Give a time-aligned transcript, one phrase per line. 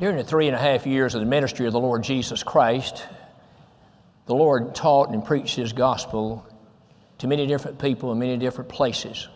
[0.00, 3.04] During the three and a half years of the ministry of the Lord Jesus Christ,
[4.26, 6.46] the Lord taught and preached His gospel
[7.18, 9.26] to many different people in many different places.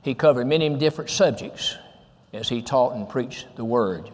[0.00, 1.76] He covered many different subjects
[2.32, 4.10] as He taught and preached the Word.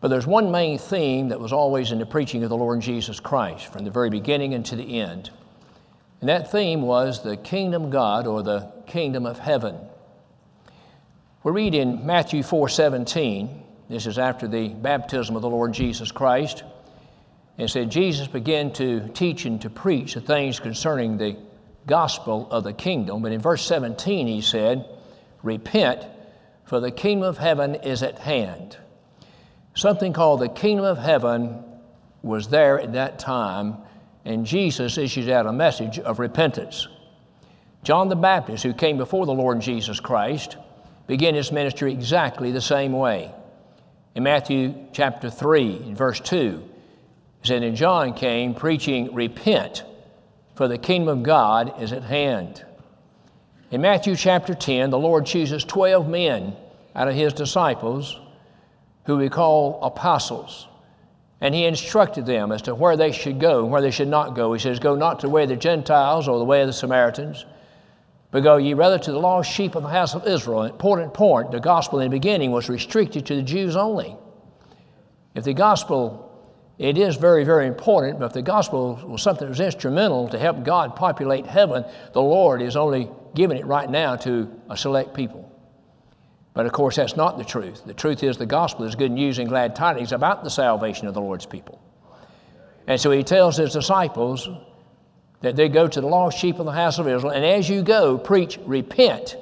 [0.00, 3.18] But there's one main theme that was always in the preaching of the Lord Jesus
[3.18, 5.30] Christ from the very beginning and to the end.
[6.20, 9.76] And that theme was the kingdom God or the kingdom of heaven.
[11.42, 16.12] We read in Matthew 4 17, this is after the baptism of the Lord Jesus
[16.12, 16.64] Christ,
[17.56, 21.36] and said, Jesus began to teach and to preach the things concerning the
[21.86, 23.22] gospel of the kingdom.
[23.22, 24.88] But in verse 17, he said,
[25.42, 26.06] Repent,
[26.64, 28.76] for the kingdom of heaven is at hand
[29.78, 31.62] something called the kingdom of heaven
[32.22, 33.76] was there at that time,
[34.24, 36.88] and Jesus issued out a message of repentance.
[37.84, 40.56] John the Baptist, who came before the Lord Jesus Christ,
[41.06, 43.32] began his ministry exactly the same way.
[44.18, 46.68] In Matthew chapter 3, in verse 2,
[47.40, 49.84] it said, And John came preaching, Repent,
[50.56, 52.64] for the kingdom of God is at hand.
[53.70, 56.56] In Matthew chapter 10, the Lord chooses 12 men
[56.96, 58.18] out of his disciples
[59.04, 60.66] who we call apostles.
[61.40, 64.34] And he instructed them as to where they should go and where they should not
[64.34, 64.52] go.
[64.52, 66.72] He says, Go not to the way of the Gentiles or the way of the
[66.72, 67.46] Samaritans,
[68.30, 70.62] but go ye rather to the lost sheep of the house of Israel.
[70.62, 74.16] An important point the gospel in the beginning was restricted to the Jews only.
[75.34, 76.24] If the gospel,
[76.78, 80.38] it is very, very important, but if the gospel was something that was instrumental to
[80.38, 85.14] help God populate heaven, the Lord is only giving it right now to a select
[85.14, 85.44] people.
[86.54, 87.84] But of course, that's not the truth.
[87.84, 91.14] The truth is the gospel is good news and glad tidings about the salvation of
[91.14, 91.80] the Lord's people.
[92.88, 94.48] And so he tells his disciples
[95.40, 97.82] that they go to the lost sheep of the house of Israel, and as you
[97.82, 99.36] go, preach, repent,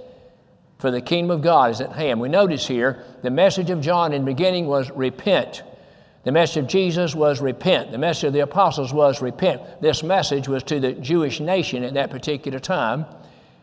[0.78, 2.20] for the kingdom of God is at hand.
[2.20, 5.62] We notice here the message of John in the beginning was repent.
[6.24, 7.92] The message of Jesus was repent.
[7.92, 9.62] The message of the apostles was repent.
[9.80, 13.06] This message was to the Jewish nation at that particular time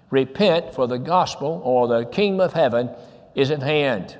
[0.09, 2.89] repent for the gospel or the kingdom of heaven
[3.35, 4.15] is at hand.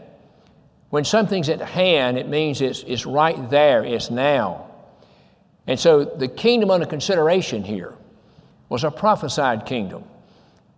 [0.90, 4.72] When something's at hand, it means it's, it's right there, it's now.
[5.68, 7.94] And so the kingdom under consideration here
[8.74, 10.04] was a prophesied kingdom.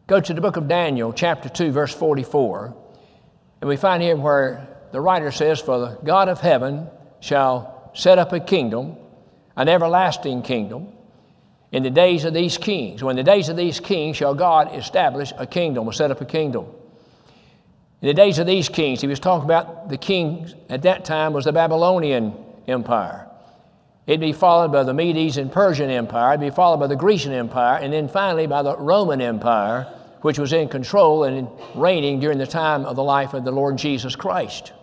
[0.05, 2.75] Go to the book of Daniel, chapter 2, verse 44,
[3.61, 6.89] and we find here where the writer says, For the God of heaven
[7.21, 8.97] shall set up a kingdom,
[9.55, 10.89] an everlasting kingdom,
[11.71, 13.01] in the days of these kings.
[13.01, 16.25] When the days of these kings shall God establish a kingdom, or set up a
[16.25, 16.65] kingdom.
[18.01, 21.31] In the days of these kings, he was talking about the kings at that time
[21.31, 22.33] was the Babylonian
[22.67, 23.29] Empire.
[24.07, 27.33] It'd be followed by the Medes and Persian Empire, it'd be followed by the Grecian
[27.33, 29.87] Empire, and then finally by the Roman Empire,
[30.21, 33.77] which was in control and reigning during the time of the life of the Lord
[33.77, 34.73] Jesus Christ.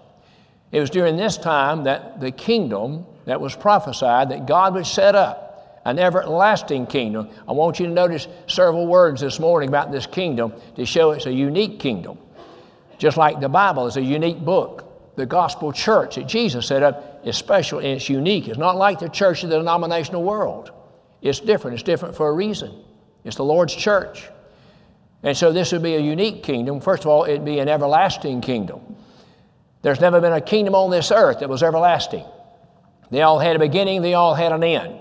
[0.72, 5.14] It was during this time that the kingdom that was prophesied that God would set
[5.14, 7.28] up an everlasting kingdom.
[7.48, 11.26] I want you to notice several words this morning about this kingdom to show it's
[11.26, 12.18] a unique kingdom.
[12.98, 15.16] Just like the Bible is a unique book.
[15.16, 18.48] The gospel church that Jesus set up is special and it's unique.
[18.48, 20.70] It's not like the church of the denominational world.
[21.20, 21.74] It's different.
[21.74, 22.84] It's different for a reason.
[23.24, 24.28] It's the Lord's church.
[25.22, 26.80] And so this would be a unique kingdom.
[26.80, 28.96] First of all, it'd be an everlasting kingdom.
[29.82, 32.24] There's never been a kingdom on this earth that was everlasting.
[33.10, 35.00] They all had a beginning, they all had an end.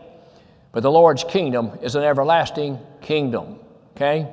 [0.71, 3.59] But the Lord's kingdom is an everlasting kingdom.
[3.95, 4.31] Okay?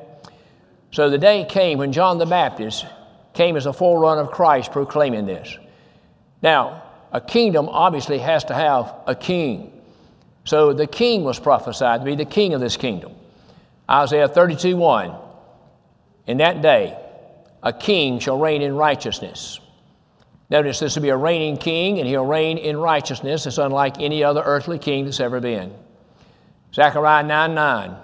[0.90, 2.86] So the day came when John the Baptist
[3.34, 5.56] came as a forerunner of Christ proclaiming this.
[6.42, 6.82] Now,
[7.12, 9.72] a kingdom obviously has to have a king.
[10.44, 13.12] So the king was prophesied to be the king of this kingdom.
[13.90, 15.14] Isaiah 32 1.
[16.26, 16.98] In that day,
[17.62, 19.60] a king shall reign in righteousness.
[20.50, 23.46] Notice this will be a reigning king, and he'll reign in righteousness.
[23.46, 25.74] It's unlike any other earthly king that's ever been.
[26.74, 27.96] Zechariah 9 9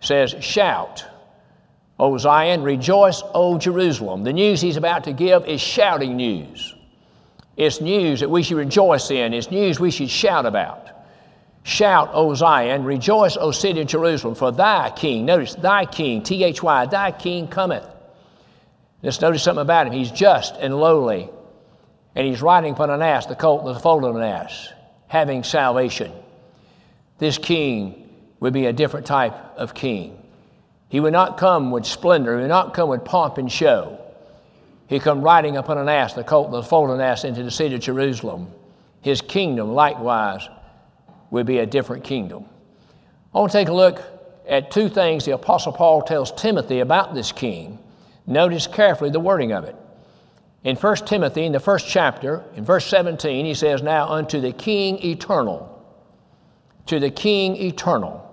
[0.00, 1.04] says, Shout
[2.02, 4.24] O Zion, rejoice, O Jerusalem.
[4.24, 6.74] The news he's about to give is shouting news.
[7.56, 10.88] It's news that we should rejoice in, it's news we should shout about.
[11.64, 16.42] Shout, O Zion, rejoice, O city of Jerusalem, for thy king, notice, thy king, T
[16.42, 17.86] H Y, thy king cometh.
[19.02, 19.92] Let's notice something about him.
[19.92, 21.28] He's just and lowly,
[22.14, 24.72] and he's riding upon an ass, the colt, the foal of an ass,
[25.06, 26.12] having salvation.
[27.18, 28.08] This king
[28.40, 30.18] would be a different type of king.
[30.88, 34.01] He would not come with splendor, he would not come with pomp and show.
[34.92, 37.80] He come riding upon an ass, the colt, the foaled ass, into the city of
[37.80, 38.52] Jerusalem.
[39.00, 40.46] His kingdom, likewise,
[41.30, 42.44] would be a different kingdom.
[43.34, 44.02] I want to take a look
[44.46, 47.78] at two things the Apostle Paul tells Timothy about this king.
[48.26, 49.74] Notice carefully the wording of it.
[50.62, 54.52] In 1 Timothy, in the first chapter, in verse 17, he says, Now unto the
[54.52, 55.82] King eternal,
[56.84, 58.28] to the King eternal.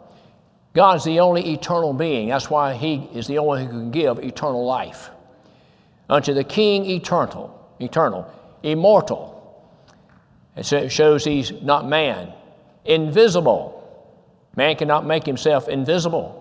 [0.74, 2.28] God's the only eternal being.
[2.28, 5.10] That's why He is the only one who can give eternal life.
[6.10, 8.32] Unto the King eternal, eternal,
[8.64, 9.36] immortal.
[10.56, 12.34] It shows He's not man.
[12.86, 13.76] Invisible.
[14.56, 16.40] Man cannot make himself invisible.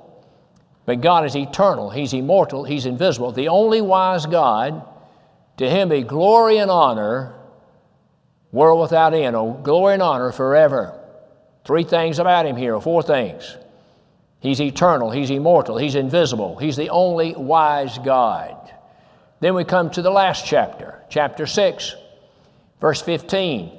[0.87, 3.31] But God is eternal, He's immortal, He's invisible.
[3.31, 4.83] The only wise God,
[5.59, 7.35] to Him be glory and honor,
[8.53, 10.99] world without end, oh, glory and honor forever.
[11.67, 13.59] Three things about Him here, four things.
[14.41, 18.57] He's eternal, He's immortal, He's invisible, He's the only wise God.
[19.41, 21.95] Then we come to the last chapter, chapter 6,
[22.81, 23.73] verse 15.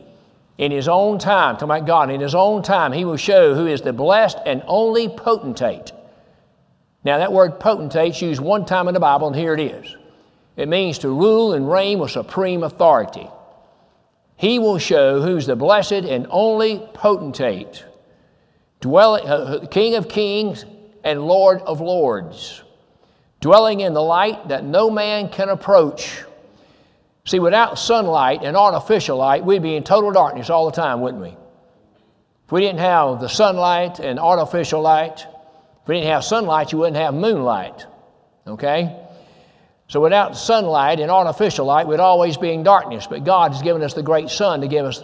[0.57, 3.67] In His own time, talking about God, in His own time, He will show who
[3.67, 5.91] is the blessed and only potentate
[7.03, 9.95] now, that word potentate is used one time in the Bible, and here it is.
[10.57, 13.29] It means to rule and reign with supreme authority.
[14.35, 17.85] He will show who's the blessed and only potentate,
[18.81, 20.65] dwelling, uh, uh, King of kings
[21.03, 22.63] and Lord of lords,
[23.39, 26.23] dwelling in the light that no man can approach.
[27.25, 31.21] See, without sunlight and artificial light, we'd be in total darkness all the time, wouldn't
[31.21, 31.29] we?
[32.45, 36.79] If we didn't have the sunlight and artificial light, if we didn't have sunlight, you
[36.79, 37.85] wouldn't have moonlight.
[38.47, 38.95] Okay?
[39.87, 43.07] So without sunlight and artificial light, we'd always be in darkness.
[43.07, 45.03] But God has given us the great sun to give us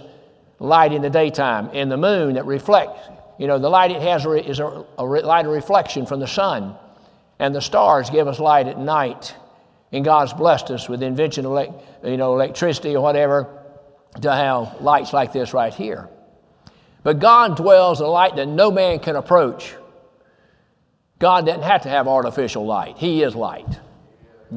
[0.60, 3.10] light in the daytime, and the moon that reflects.
[3.38, 6.76] You know, the light it has is a, light of reflection from the sun,
[7.40, 9.36] and the stars give us light at night.
[9.92, 13.64] And God's blessed us with invention you know, electricity or whatever
[14.22, 16.10] to have lights like this right here.
[17.04, 19.76] But God dwells in a light that no man can approach.
[21.20, 22.98] God doesn't have to have artificial light.
[22.98, 23.80] He is light.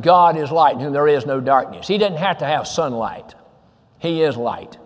[0.01, 1.87] God is light in whom there is no darkness.
[1.87, 3.35] He doesn't have to have sunlight.
[3.99, 4.79] He is light.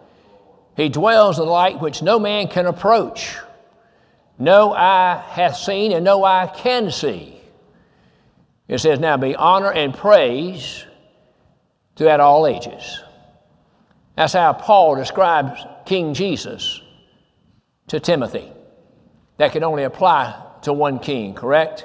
[0.76, 3.36] He dwells in light which no man can approach.
[4.38, 7.41] No eye hath seen and no eye can see.
[8.72, 10.86] It says, Now be honor and praise
[11.94, 13.02] throughout all ages.
[14.16, 16.80] That's how Paul describes King Jesus
[17.88, 18.50] to Timothy.
[19.36, 21.84] That can only apply to one king, correct?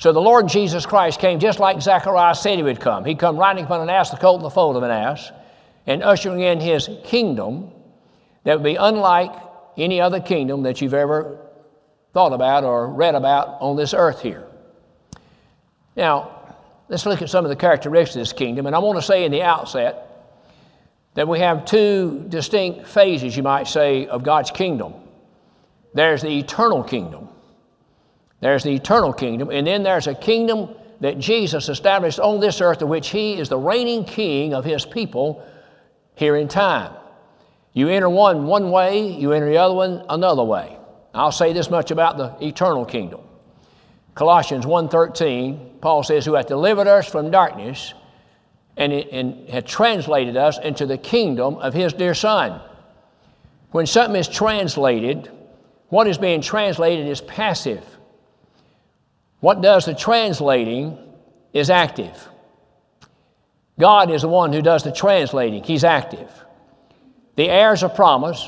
[0.00, 3.04] So the Lord Jesus Christ came just like Zechariah said he would come.
[3.04, 5.30] He'd come riding upon an ass, the colt, and the foal of an ass,
[5.86, 7.70] and ushering in his kingdom
[8.42, 9.30] that would be unlike
[9.76, 11.46] any other kingdom that you've ever
[12.12, 14.45] thought about or read about on this earth here.
[15.96, 16.54] Now,
[16.88, 19.24] let's look at some of the characteristics of this kingdom, and I want to say
[19.24, 20.02] in the outset
[21.14, 24.94] that we have two distinct phases, you might say, of God's kingdom.
[25.94, 27.28] There's the eternal kingdom,
[28.40, 32.82] there's the eternal kingdom, and then there's a kingdom that Jesus established on this earth,
[32.82, 35.46] of which He is the reigning king of His people
[36.14, 36.92] here in time.
[37.72, 40.78] You enter one one way, you enter the other one another way.
[41.14, 43.20] I'll say this much about the eternal kingdom.
[44.16, 47.94] Colossians 1.13, Paul says, who hath delivered us from darkness
[48.76, 52.60] and, and had translated us into the kingdom of his dear Son.
[53.70, 55.30] When something is translated,
[55.90, 57.84] what is being translated is passive.
[59.38, 60.98] What does the translating
[61.56, 62.28] is active.
[63.78, 66.30] God is the one who does the translating, He's active.
[67.36, 68.46] The heirs of promise,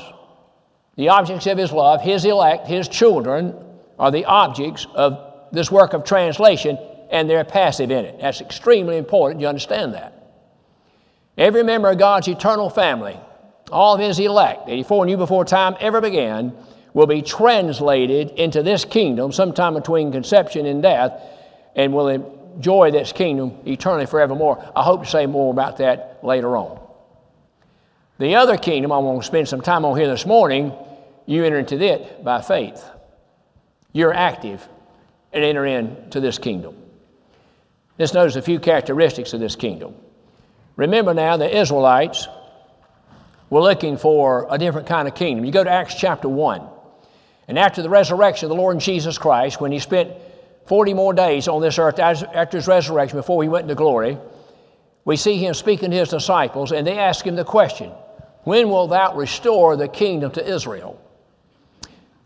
[0.95, 3.55] the objects of His love, His elect, His children,
[3.97, 6.77] are the objects of this work of translation,
[7.09, 8.19] and they're passive in it.
[8.21, 9.41] That's extremely important.
[9.41, 10.13] You understand that.
[11.37, 13.17] Every member of God's eternal family,
[13.71, 16.53] all of His elect, that He foreknew before time ever began,
[16.93, 21.21] will be translated into this kingdom sometime between conception and death
[21.75, 24.71] and will enjoy this kingdom eternally forevermore.
[24.75, 26.79] I hope to say more about that later on.
[28.17, 30.73] The other kingdom I want to spend some time on here this morning,
[31.25, 32.83] you enter into it by faith.
[33.93, 34.67] You're active
[35.33, 36.75] and enter into this kingdom.
[37.97, 39.93] Let's notice a few characteristics of this kingdom.
[40.75, 42.27] Remember now, the Israelites
[43.49, 45.43] were looking for a different kind of kingdom.
[45.43, 46.61] You go to Acts chapter 1.
[47.47, 50.11] And after the resurrection of the Lord Jesus Christ, when he spent
[50.67, 54.17] 40 more days on this earth after his resurrection before he went into glory,
[55.03, 57.91] we see him speaking to his disciples, and they ask him the question
[58.43, 61.01] When will thou restore the kingdom to Israel?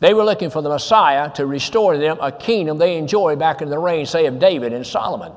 [0.03, 3.61] They were looking for the Messiah to restore to them a kingdom they enjoyed back
[3.61, 5.31] in the reign, say, of David and Solomon.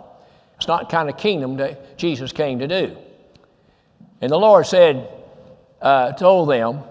[0.57, 2.97] It's not the kind of kingdom that Jesus came to do.
[4.21, 5.09] And the Lord said,
[5.81, 6.83] uh, told them,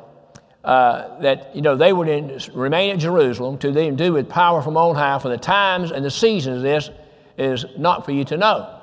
[0.63, 4.61] uh, that you know they would in, remain at Jerusalem to then do with power
[4.61, 5.19] from on high.
[5.19, 6.89] For the times and the seasons of this
[7.37, 8.79] is not for you to know.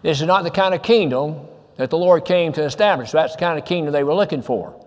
[0.00, 3.10] This is not the kind of kingdom that the Lord came to establish.
[3.10, 4.85] That's the kind of kingdom they were looking for.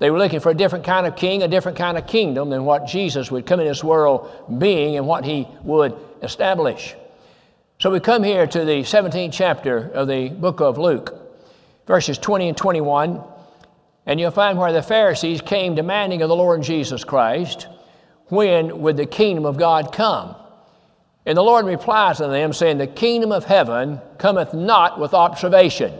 [0.00, 2.64] They were looking for a different kind of king, a different kind of kingdom than
[2.64, 6.94] what Jesus would come in this world being and what he would establish.
[7.78, 11.14] So we come here to the 17th chapter of the book of Luke,
[11.86, 13.22] verses 20 and 21,
[14.06, 17.68] and you'll find where the Pharisees came demanding of the Lord Jesus Christ,
[18.28, 20.34] when would the kingdom of God come?
[21.26, 25.92] And the Lord replies to them, saying, The kingdom of heaven cometh not with observation.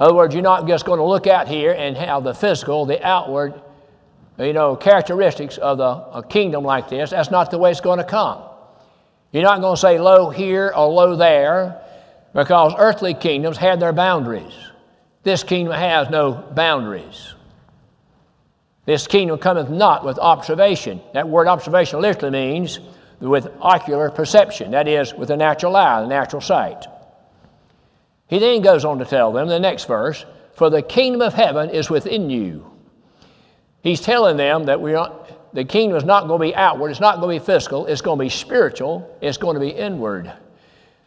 [0.00, 2.86] In other words, you're not just going to look out here and have the physical,
[2.86, 3.60] the outward,
[4.38, 7.10] you know, characteristics of the, a kingdom like this.
[7.10, 8.42] That's not the way it's going to come.
[9.30, 11.82] You're not going to say lo here or lo there
[12.32, 14.54] because earthly kingdoms had their boundaries.
[15.22, 17.34] This kingdom has no boundaries.
[18.86, 21.02] This kingdom cometh not with observation.
[21.12, 22.80] That word observation literally means
[23.20, 26.86] with ocular perception, that is, with the natural eye, the natural sight.
[28.30, 31.68] He then goes on to tell them, the next verse, for the kingdom of heaven
[31.68, 32.64] is within you.
[33.82, 35.12] He's telling them that we are,
[35.52, 38.02] the kingdom is not going to be outward, it's not going to be physical, it's
[38.02, 40.32] going to be spiritual, it's going to be inward.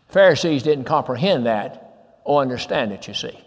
[0.10, 3.40] Pharisees didn't comprehend that or understand it, you see.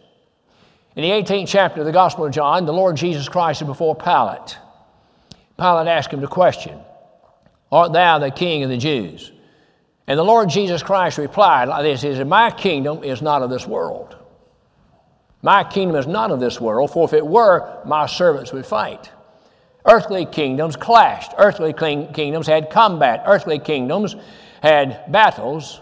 [0.96, 3.94] In the 18th chapter of the Gospel of John, the Lord Jesus Christ is before
[3.94, 4.56] Pilate.
[5.58, 6.78] Pilate asked him the question,
[7.70, 9.32] Art thou the king of the Jews?
[10.06, 13.50] And the Lord Jesus Christ replied like this, he said, My kingdom is not of
[13.50, 14.16] this world.
[15.42, 19.10] My kingdom is not of this world, for if it were, my servants would fight.
[19.84, 21.32] Earthly kingdoms clashed.
[21.38, 23.22] Earthly kingdoms had combat.
[23.26, 24.16] Earthly kingdoms
[24.60, 25.80] had battles.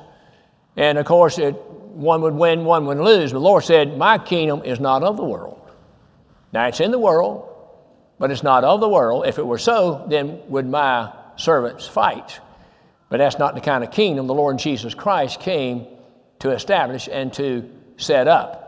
[0.77, 3.33] And of course, it, one would win, one would lose.
[3.33, 5.61] But the Lord said, My kingdom is not of the world.
[6.53, 7.49] Now, it's in the world,
[8.19, 9.27] but it's not of the world.
[9.27, 12.41] If it were so, then would my servants fight.
[13.09, 15.87] But that's not the kind of kingdom the Lord Jesus Christ came
[16.41, 18.65] to establish and to set up.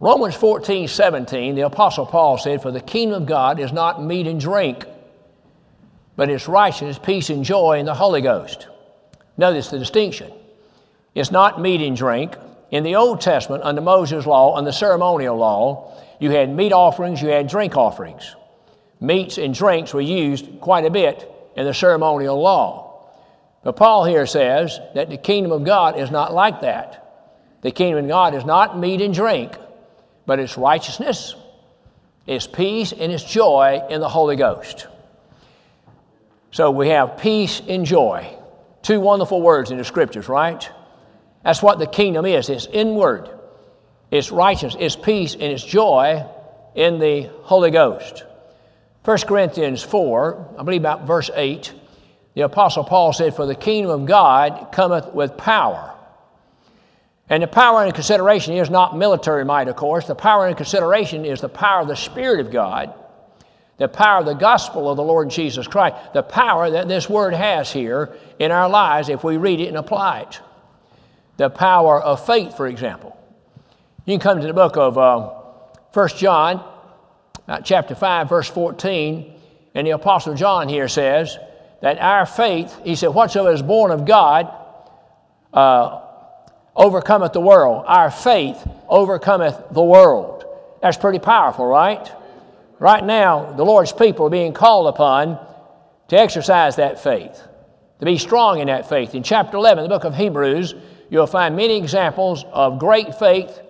[0.00, 4.26] Romans 14, 17, the Apostle Paul said, For the kingdom of God is not meat
[4.26, 4.86] and drink,
[6.14, 8.68] but it's righteousness, peace, and joy in the Holy Ghost.
[9.36, 10.32] Notice the distinction.
[11.14, 12.36] It's not meat and drink.
[12.70, 17.28] In the Old Testament, under Moses' law, under ceremonial law, you had meat offerings, you
[17.28, 18.36] had drink offerings.
[19.00, 22.87] Meats and drinks were used quite a bit in the ceremonial law.
[23.62, 27.04] But Paul here says that the kingdom of God is not like that.
[27.62, 29.56] The kingdom of God is not meat and drink,
[30.26, 31.34] but it's righteousness,
[32.26, 34.86] it's peace, and it's joy in the Holy Ghost.
[36.50, 38.34] So we have peace and joy.
[38.82, 40.68] Two wonderful words in the scriptures, right?
[41.42, 42.48] That's what the kingdom is.
[42.48, 43.28] It's inward,
[44.10, 46.24] it's righteousness, it's peace, and it's joy
[46.74, 48.24] in the Holy Ghost.
[49.04, 51.72] 1 Corinthians 4, I believe about verse 8,
[52.34, 55.94] the Apostle Paul said, For the kingdom of God cometh with power.
[57.30, 60.06] And the power and consideration is not military might, of course.
[60.06, 62.94] The power and consideration is the power of the Spirit of God,
[63.76, 67.34] the power of the gospel of the Lord Jesus Christ, the power that this word
[67.34, 70.40] has here in our lives if we read it and apply it.
[71.36, 73.16] The power of faith, for example.
[74.06, 75.34] You can come to the book of uh,
[75.92, 76.64] 1 John,
[77.46, 79.34] uh, chapter 5, verse 14,
[79.74, 81.38] and the Apostle John here says
[81.80, 84.52] that our faith, he said, whatsoever is born of God,
[85.52, 86.00] uh,
[86.74, 87.84] overcometh the world.
[87.86, 90.44] Our faith overcometh the world.
[90.82, 92.10] That's pretty powerful, right?
[92.78, 95.44] Right now, the Lord's people are being called upon
[96.08, 97.42] to exercise that faith,
[97.98, 99.14] to be strong in that faith.
[99.14, 100.74] In chapter 11, the book of Hebrews,
[101.10, 103.60] you'll find many examples of great faith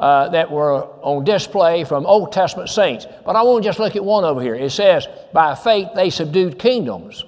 [0.00, 3.06] uh, that were on display from Old Testament saints.
[3.24, 4.54] But I want to just look at one over here.
[4.54, 7.24] It says, By faith they subdued kingdoms.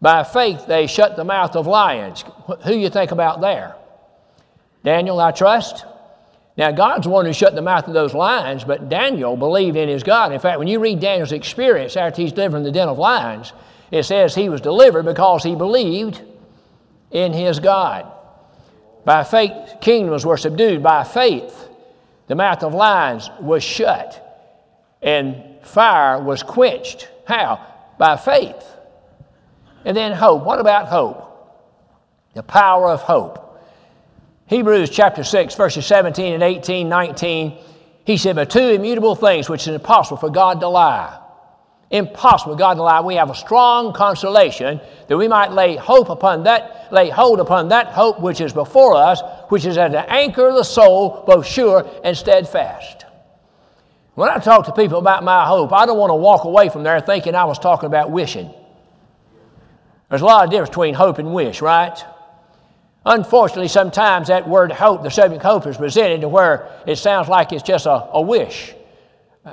[0.00, 2.24] By faith they shut the mouth of lions.
[2.64, 3.76] Who you think about there?
[4.82, 5.84] Daniel, I trust.
[6.56, 9.88] Now, God's the one who shut the mouth of those lions, but Daniel believed in
[9.88, 10.32] his God.
[10.32, 13.52] In fact, when you read Daniel's experience after he's delivered from the den of lions,
[13.90, 16.22] it says he was delivered because he believed
[17.10, 18.10] in his God.
[19.04, 20.82] By faith, kingdoms were subdued.
[20.82, 21.68] By faith,
[22.26, 24.26] the mouth of lions was shut
[25.02, 27.08] and fire was quenched.
[27.26, 27.66] How?
[27.98, 28.64] By faith.
[29.84, 30.44] And then hope.
[30.44, 31.26] What about hope?
[32.34, 33.46] The power of hope.
[34.46, 37.56] Hebrews chapter 6, verses 17 and 18, 19,
[38.04, 41.18] he said, But two immutable things which is impossible for God to lie.
[41.90, 43.00] Impossible for God to lie.
[43.00, 47.68] We have a strong consolation that we might lay hope upon that, lay hold upon
[47.68, 51.46] that hope which is before us, which is at the anchor of the soul, both
[51.46, 53.06] sure and steadfast.
[54.14, 56.82] When I talk to people about my hope, I don't want to walk away from
[56.82, 58.52] there thinking I was talking about wishing.
[60.10, 61.96] There's a lot of difference between hope and wish, right?
[63.06, 67.52] Unfortunately, sometimes that word hope, the subject hope, is presented to where it sounds like
[67.52, 68.74] it's just a, a wish.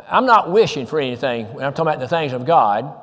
[0.10, 2.94] I'm not wishing for anything when I'm talking about the things of God.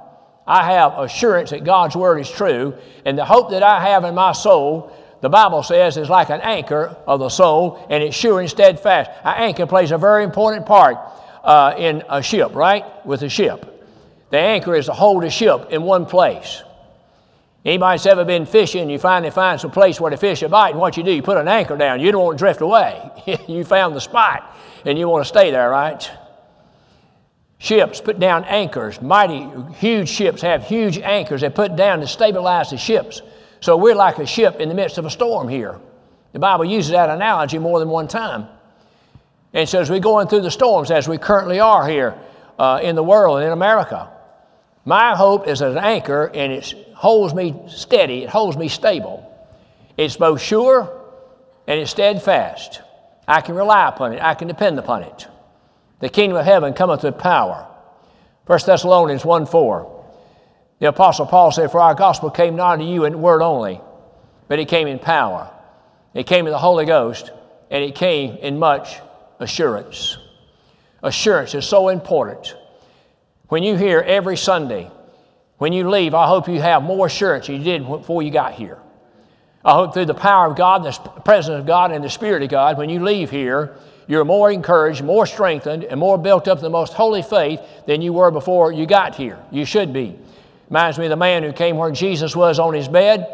[0.47, 2.75] I have assurance that God's word is true,
[3.07, 4.93] and the hope that I have in my soul,
[5.23, 9.11] the Bible says, is like an anchor of the soul, and it's sure and steadfast.
[9.23, 10.99] An anchor plays a very important part
[11.43, 12.85] uh, in a ship, right?
[13.07, 13.71] With a ship.
[14.31, 16.63] The anchor is to hold a ship in one place.
[17.65, 20.99] Anybody's ever been fishing, you finally find some place where the fish are biting, what
[20.99, 21.99] you do, you put an anchor down.
[21.99, 23.11] You don't want to drift away.
[23.49, 24.55] you found the spot,
[24.85, 26.11] and you want to stay there, right?
[27.57, 29.01] Ships put down anchors.
[29.01, 33.23] Mighty, huge ships have huge anchors they put down to stabilize the ships.
[33.61, 35.81] So we're like a ship in the midst of a storm here.
[36.35, 38.49] The Bible uses that analogy more than one time.
[39.55, 42.19] And so as we're going through the storms, as we currently are here
[42.59, 44.11] uh, in the world and in America,
[44.85, 49.31] my hope is an anchor and it holds me steady, it holds me stable.
[49.99, 51.03] It's both sure
[51.67, 52.81] and it's steadfast.
[53.29, 55.29] I can rely upon it, I can depend upon it.
[56.01, 57.69] The kingdom of heaven cometh with power.
[58.47, 60.07] 1 Thessalonians 1 4.
[60.79, 63.83] The Apostle Paul said, For our gospel came not to you in word only,
[64.49, 65.51] but it came in power.
[66.15, 67.33] It came in the Holy Ghost,
[67.71, 69.01] and it came in much
[69.41, 70.17] assurance.
[71.03, 72.57] Assurance is so important.
[73.49, 74.91] When you hear every Sunday,
[75.59, 78.55] when you leave, I hope you have more assurance than you did before you got
[78.55, 78.79] here.
[79.65, 82.51] I hope through the power of God, the presence of God, and the Spirit of
[82.51, 86.65] God, when you leave here, you're more encouraged, more strengthened, and more built up in
[86.65, 89.39] the most holy faith than you were before you got here.
[89.51, 90.19] You should be.
[90.69, 93.27] Reminds me of the man who came where Jesus was on his bed.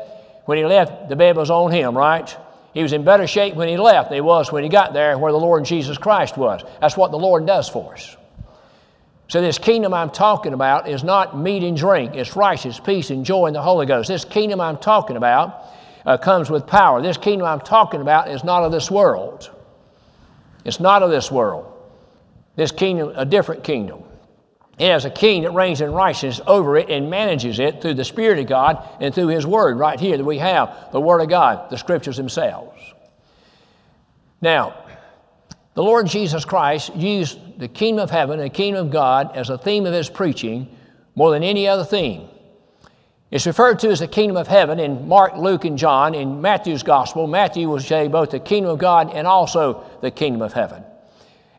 [0.45, 2.37] When he left, the bed was on him, right?
[2.75, 5.19] He was in better shape when he left than he was when he got there
[5.19, 6.63] where the Lord Jesus Christ was.
[6.81, 8.17] That's what the Lord does for us.
[9.31, 13.25] So, this kingdom I'm talking about is not meat and drink, it's righteousness, peace, and
[13.25, 14.09] joy in the Holy Ghost.
[14.09, 15.67] This kingdom I'm talking about
[16.05, 17.01] uh, comes with power.
[17.01, 19.49] This kingdom I'm talking about is not of this world.
[20.65, 21.73] It's not of this world.
[22.57, 24.03] This kingdom, a different kingdom.
[24.81, 28.05] It has a king that reigns in righteousness over it and manages it through the
[28.05, 29.79] Spirit of God and through His Word.
[29.79, 32.81] Right here that we have the Word of God, the Scriptures themselves.
[34.41, 34.90] Now,
[35.75, 39.59] the Lord Jesus Christ used the kingdom of heaven the kingdom of God as a
[39.59, 40.77] theme of His preaching
[41.15, 42.29] more than any other theme.
[43.31, 46.15] It's referred to as the kingdom of heaven in Mark, Luke, and John.
[46.15, 50.43] In Matthew's gospel, Matthew will say both the kingdom of God and also the kingdom
[50.43, 50.83] of heaven.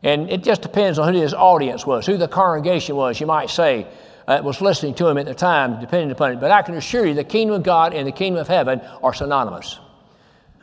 [0.02, 3.48] And it just depends on who his audience was, who the congregation was, you might
[3.48, 3.86] say,
[4.28, 6.40] uh, was listening to him at the time, depending upon it.
[6.40, 9.14] But I can assure you the kingdom of God and the kingdom of heaven are
[9.14, 9.78] synonymous.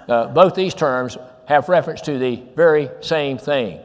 [0.07, 1.17] Uh, both these terms
[1.49, 3.79] have reference to the very same thing.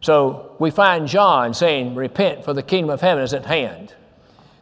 [0.00, 3.94] So we find John saying, Repent, for the kingdom of heaven is at hand.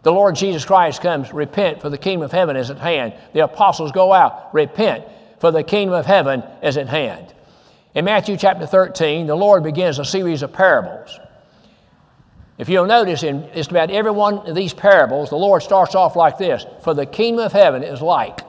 [0.02, 3.14] The Lord Jesus Christ comes, repent, for the kingdom of heaven is at hand.
[3.32, 5.04] The apostles go out, repent,
[5.40, 7.32] for the kingdom of heaven is at hand.
[7.94, 11.18] In Matthew chapter 13, the Lord begins a series of parables.
[12.58, 16.14] If you'll notice, in just about every one of these parables, the Lord starts off
[16.14, 18.40] like this For the kingdom of heaven is like.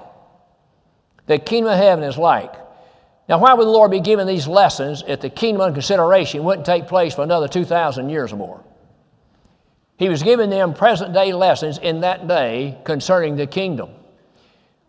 [1.28, 2.54] The kingdom of heaven is like.
[3.30, 6.65] Now, why would the Lord be giving these lessons if the kingdom under consideration wouldn't
[6.65, 8.63] take place for another 2,000 years or more?
[9.98, 13.92] He was giving them present day lessons in that day concerning the kingdom.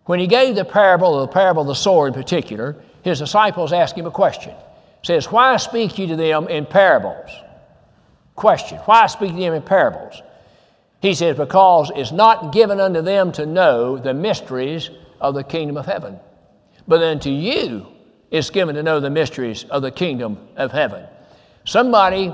[0.07, 3.99] When he gave the parable, the parable of the sower in particular, his disciples asked
[3.99, 4.55] him a question.
[5.03, 7.31] Says, Why speak you to them in parables?
[8.37, 10.23] Question, why speak to them in parables?
[11.03, 14.89] He says, Because it's not given unto them to know the mysteries
[15.21, 16.19] of the kingdom of heaven,
[16.89, 17.87] but unto you
[18.31, 21.05] it's given to know the mysteries of the kingdom of heaven.
[21.65, 22.33] Somebody,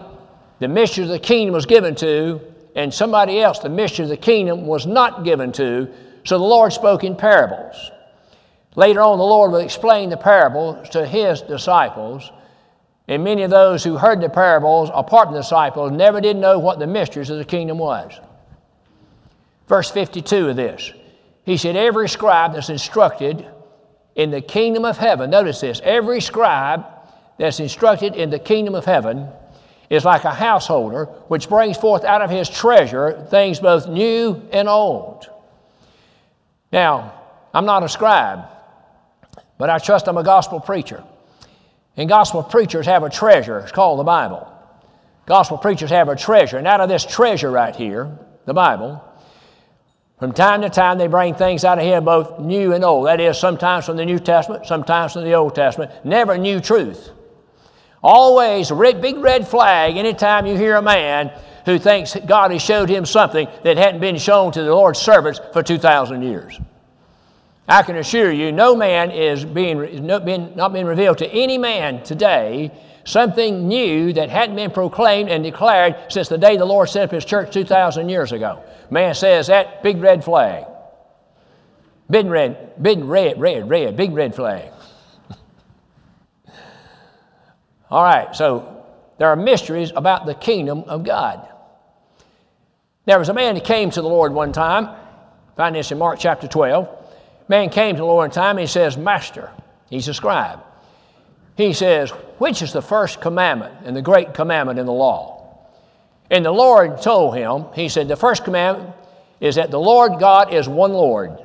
[0.58, 2.40] the mysteries of the kingdom was given to,
[2.74, 5.88] and somebody else the mystery of the kingdom was not given to,
[6.24, 7.90] so the Lord spoke in parables.
[8.74, 12.30] Later on, the Lord will explain the parables to his disciples,
[13.08, 16.58] and many of those who heard the parables, apart from the disciples, never did know
[16.58, 18.12] what the mysteries of the kingdom was.
[19.68, 20.92] Verse 52 of this,
[21.44, 23.46] he said, Every scribe that's instructed
[24.16, 26.84] in the kingdom of heaven, notice this, every scribe
[27.38, 29.28] that's instructed in the kingdom of heaven
[29.90, 34.68] is like a householder which brings forth out of his treasure things both new and
[34.68, 35.28] old.
[36.72, 37.12] Now,
[37.54, 38.46] I'm not a scribe,
[39.58, 41.04] but I trust I'm a gospel preacher.
[41.96, 43.60] And gospel preachers have a treasure.
[43.60, 44.52] It's called the Bible.
[45.26, 46.58] Gospel preachers have a treasure.
[46.58, 49.02] And out of this treasure right here, the Bible,
[50.18, 53.06] from time to time they bring things out of here both new and old.
[53.06, 55.90] That is, sometimes from the New Testament, sometimes from the Old Testament.
[56.04, 57.10] Never new truth.
[58.02, 61.32] Always red, big red flag anytime you hear a man
[61.64, 65.40] who thinks God has showed him something that hadn't been shown to the Lord's servants
[65.52, 66.58] for 2,000 years.
[67.68, 70.24] I can assure you, no man is being, not
[70.72, 72.70] being revealed to any man today
[73.06, 77.12] something new that hadn't been proclaimed and declared since the day the Lord set up
[77.12, 78.62] His church 2,000 years ago.
[78.90, 80.66] Man says that big red flag.
[82.10, 84.70] Big red, big red, red, red, big red flag.
[87.90, 88.84] All right, so
[89.18, 91.48] there are mysteries about the kingdom of God.
[93.06, 94.88] There was a man that came to the Lord one time.
[95.56, 96.88] Find this in Mark chapter 12.
[97.48, 99.52] Man came to the Lord one time and he says, Master,
[99.88, 100.65] he's a scribe.
[101.56, 105.58] He says, Which is the first commandment and the great commandment in the law?
[106.30, 108.94] And the Lord told him, He said, The first commandment
[109.40, 111.38] is that the Lord God is one Lord.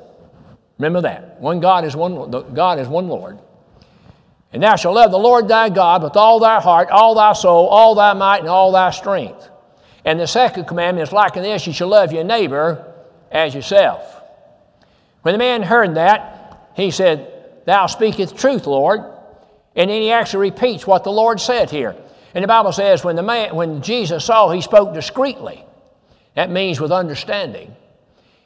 [0.78, 1.40] Remember that.
[1.40, 3.40] One God is one God is one Lord.
[4.54, 7.68] And thou shalt love the Lord thy God with all thy heart, all thy soul,
[7.68, 9.50] all thy might, and all thy strength.
[10.04, 12.94] And the second commandment is like in this you shall love your neighbor
[13.32, 14.22] as yourself.
[15.22, 19.02] When the man heard that, he said, Thou speakest truth, Lord.
[19.76, 21.96] And then he actually repeats what the Lord said here.
[22.34, 25.66] And the Bible says when, the man, when Jesus saw, he spoke discreetly.
[26.36, 27.76] That means with understanding.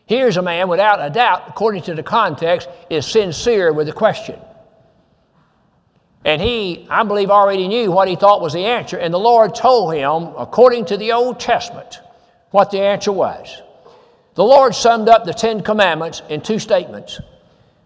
[0.07, 4.39] Here's a man, without a doubt, according to the context, is sincere with the question.
[6.23, 8.97] And he, I believe, already knew what he thought was the answer.
[8.97, 11.99] And the Lord told him, according to the Old Testament,
[12.49, 13.61] what the answer was.
[14.33, 17.19] The Lord summed up the Ten Commandments in two statements.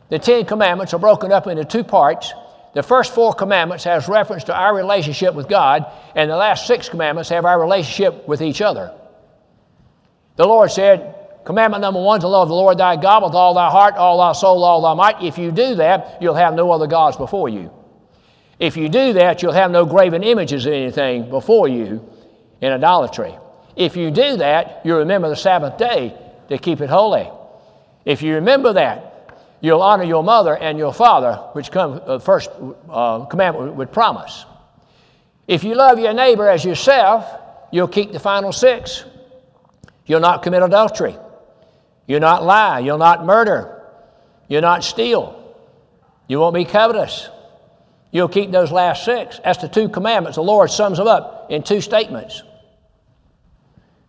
[0.10, 2.34] The Ten Commandments are broken up into two parts.
[2.74, 6.88] The first four commandments has reference to our relationship with God, and the last six
[6.88, 8.94] commandments have our relationship with each other.
[10.36, 13.72] The Lord said, Commandment number one to love the Lord thy God with all thy
[13.72, 15.24] heart, all thy soul, all thy might.
[15.24, 17.72] If you do that, you'll have no other gods before you.
[18.60, 22.08] If you do that, you'll have no graven images of anything before you
[22.62, 23.36] in idolatry.
[23.76, 26.14] If you do that, you remember the Sabbath day
[26.50, 27.32] to keep it holy.
[28.06, 29.09] If you remember that,
[29.62, 32.50] you'll honor your mother and your father, which comes uh, first
[32.90, 34.46] uh, commandment would promise.
[35.48, 37.26] If you love your neighbor as yourself,
[37.72, 39.04] you'll keep the final six.
[40.06, 41.16] You'll not commit adultery.
[42.08, 42.80] You'll not lie.
[42.80, 43.84] You'll not murder.
[44.48, 45.56] You'll not steal.
[46.28, 47.30] You won't be covetous.
[48.12, 49.40] You'll keep those last six.
[49.44, 50.36] That's the two commandments.
[50.36, 52.44] The Lord sums them up in two statements.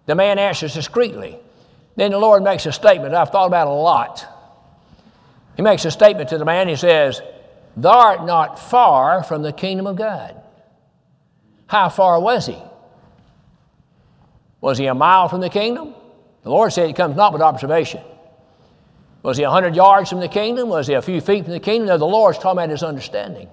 [0.06, 1.38] The man answers discreetly.
[1.96, 4.26] Then the Lord makes a statement I've thought about a lot.
[5.56, 6.68] He makes a statement to the man.
[6.68, 7.20] He says,
[7.76, 10.40] Thou art not far from the kingdom of God.
[11.66, 12.58] How far was he?
[14.60, 15.94] Was he a mile from the kingdom?
[16.42, 18.02] The Lord said he comes not with observation.
[19.22, 20.68] Was he a hundred yards from the kingdom?
[20.68, 21.88] Was he a few feet from the kingdom?
[21.88, 23.48] No, the Lord's talking about his understanding.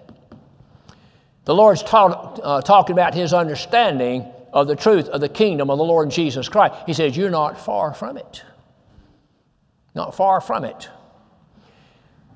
[1.46, 5.84] The Lord's uh, talking about his understanding of the truth of the kingdom of the
[5.84, 6.76] Lord Jesus Christ.
[6.86, 8.44] He says, You're not far from it.
[9.94, 10.90] Not far from it.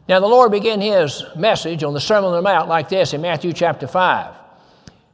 [0.07, 3.21] Now, the Lord began his message on the Sermon on the Mount like this in
[3.21, 4.35] Matthew chapter 5.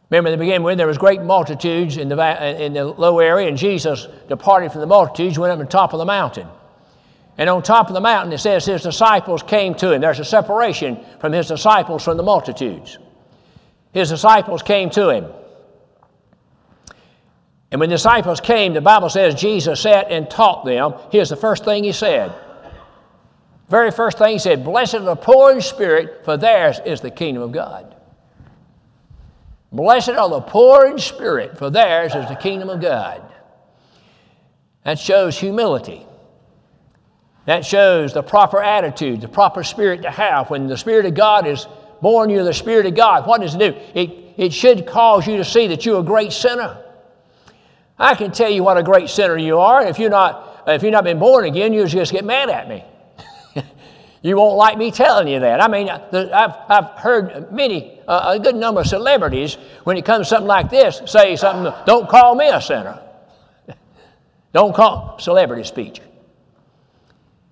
[0.10, 3.48] Remember, in the beginning, when there was great multitudes in the, in the low area,
[3.48, 6.48] and Jesus departed from the multitudes, went up on the top of the mountain.
[7.38, 10.02] And on top of the mountain, it says his disciples came to him.
[10.02, 12.98] There's a separation from his disciples from the multitudes
[13.98, 15.26] his disciples came to him.
[17.72, 20.94] And when the disciples came, the Bible says Jesus sat and taught them.
[21.12, 22.34] Here's the first thing he said.
[23.70, 27.12] Very first thing he said, Blessed are the poor in spirit, for theirs is the
[27.12, 27.96] kingdom of God.
[29.72, 33.22] Blessed are the poor in spirit, for theirs is the kingdom of God.
[34.84, 36.06] That shows humility.
[37.46, 40.50] That shows the proper attitude, the proper spirit to have.
[40.50, 41.66] When the Spirit of God is
[42.02, 43.78] born you the Spirit of God, what does it do?
[43.94, 46.78] It, it should cause you to see that you're a great sinner.
[48.00, 49.86] I can tell you what a great sinner you are.
[49.86, 52.84] If you're not, if you've not been born again, you just get mad at me.
[54.22, 55.62] You won't like me telling you that.
[55.62, 60.28] I mean, I've, I've heard many, uh, a good number of celebrities, when it comes
[60.28, 63.02] to something like this, say something, don't call me a sinner.
[64.54, 66.02] don't call celebrity speech.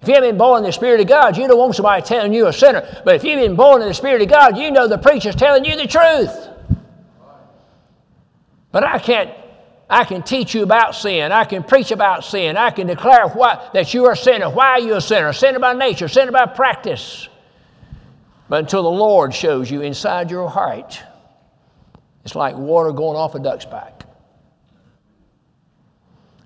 [0.02, 2.34] If you haven't been born in the Spirit of God, you don't want somebody telling
[2.34, 3.02] you a sinner.
[3.04, 5.66] But if you've been born in the Spirit of God, you know the preacher's telling
[5.66, 6.50] you the truth.
[8.72, 9.32] But I can't,
[9.90, 11.32] I can teach you about sin.
[11.32, 12.58] I can preach about sin.
[12.58, 14.50] I can declare why, that you are a sinner.
[14.50, 15.32] Why are you a sinner?
[15.32, 17.30] Sinner by nature, sinner by practice.
[18.50, 21.02] But until the Lord shows you inside your heart,
[22.24, 24.04] it's like water going off a duck's back.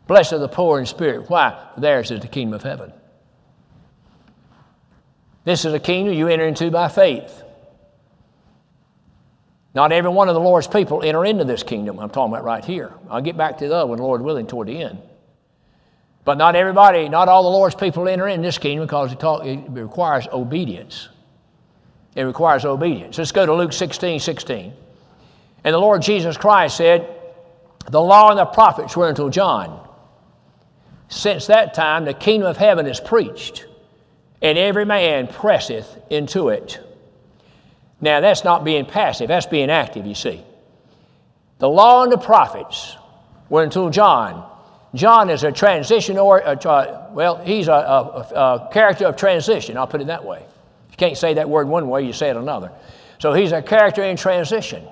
[0.07, 1.29] Blessed are the poor in spirit.
[1.29, 1.69] Why?
[1.77, 2.91] Theirs is the kingdom of heaven.
[5.45, 7.43] This is a kingdom you enter into by faith.
[9.75, 12.65] Not every one of the Lord's people enter into this kingdom I'm talking about right
[12.65, 12.91] here.
[13.09, 14.99] I'll get back to the other one, Lord willing, toward the end.
[16.25, 19.45] But not everybody, not all the Lord's people enter in this kingdom because it, talk,
[19.45, 21.09] it requires obedience.
[22.15, 23.17] It requires obedience.
[23.17, 24.73] Let's go to Luke 16 16.
[25.63, 27.07] And the Lord Jesus Christ said,
[27.89, 29.87] The law and the prophets were until John.
[31.09, 33.65] Since that time, the kingdom of heaven is preached,
[34.41, 36.79] and every man presseth into it.
[38.01, 40.43] Now, that's not being passive, that's being active, you see.
[41.57, 42.95] The law and the prophets
[43.49, 44.49] were until John.
[44.95, 49.77] John is a transition, or uh, well, he's a, a, a, character of transition.
[49.77, 50.39] I'll put it that way.
[50.39, 52.71] You can't say that word one way, you say it another.
[53.19, 54.87] So he's a character in transition.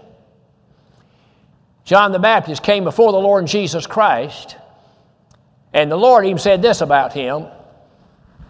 [1.85, 4.57] John the Baptist came before the Lord Jesus Christ,
[5.73, 7.45] and the Lord even said this about him.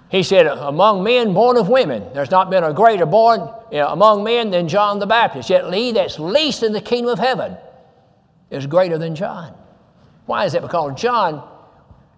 [0.10, 3.90] He said, Among men born of women, there's not been a greater born you know,
[3.90, 5.50] among men than John the Baptist.
[5.50, 7.58] Yet he that's least in the kingdom of heaven
[8.50, 9.54] is greater than John.
[10.26, 10.62] Why is that?
[10.62, 11.48] Because John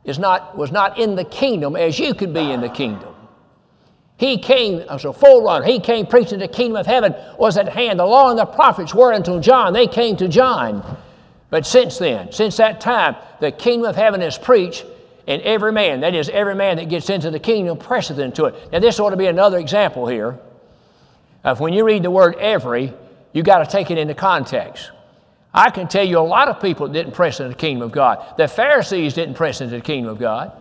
[0.03, 3.15] is not, was not in the kingdom as you could be in the kingdom.
[4.17, 5.65] He came as a forerunner.
[5.65, 7.99] He came preaching the kingdom of heaven was at hand.
[7.99, 9.71] The law and the prophets were until John.
[9.71, 10.83] They came to John.
[11.49, 14.85] But since then, since that time, the kingdom of heaven is preached,
[15.29, 18.71] and every man, that is, every man that gets into the kingdom, presseth into it.
[18.71, 20.39] Now, this ought to be another example here
[21.43, 22.91] of when you read the word every,
[23.31, 24.89] you got to take it into context.
[25.53, 28.37] I can tell you a lot of people didn't press into the kingdom of God.
[28.37, 30.51] The Pharisees didn't press into the kingdom of God.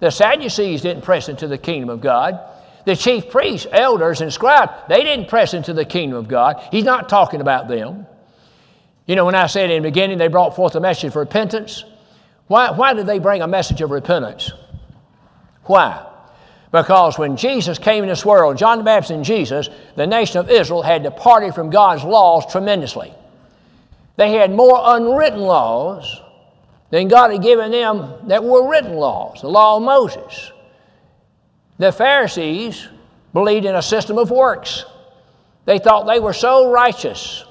[0.00, 2.40] The Sadducees didn't press into the kingdom of God.
[2.84, 6.60] The chief priests, elders, and scribes, they didn't press into the kingdom of God.
[6.72, 8.08] He's not talking about them.
[9.06, 11.84] You know, when I said in the beginning they brought forth a message of repentance,
[12.46, 14.52] why, why did they bring a message of repentance?
[15.64, 16.06] Why?
[16.70, 20.50] Because when Jesus came in this world, John the Baptist and Jesus, the nation of
[20.50, 23.12] Israel had departed from God's laws tremendously.
[24.16, 26.20] They had more unwritten laws
[26.90, 30.52] than God had given them that were written laws, the law of Moses.
[31.78, 32.88] The Pharisees
[33.32, 34.84] believed in a system of works.
[35.64, 37.44] They thought they were so righteous